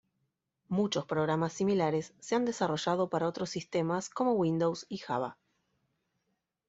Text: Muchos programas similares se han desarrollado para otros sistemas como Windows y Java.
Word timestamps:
Muchos 0.67 1.05
programas 1.05 1.53
similares 1.53 2.15
se 2.19 2.33
han 2.33 2.43
desarrollado 2.43 3.11
para 3.11 3.27
otros 3.27 3.51
sistemas 3.51 4.09
como 4.09 4.31
Windows 4.33 4.87
y 4.89 4.97
Java. 4.97 5.37